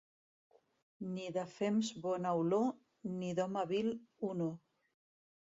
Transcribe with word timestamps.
Ni 1.17 1.27
de 1.35 1.43
fems 1.57 1.91
bona 2.07 2.33
olor, 2.41 2.65
ni 3.19 3.31
d'home 3.41 3.67
vil, 3.75 3.93
honor. 4.31 4.53